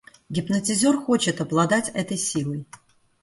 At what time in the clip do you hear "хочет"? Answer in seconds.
0.97-1.41